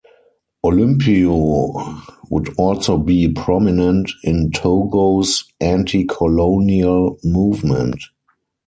[0.65, 2.01] Olympio
[2.31, 8.01] would also be prominent in Togo's anti-colonial movement.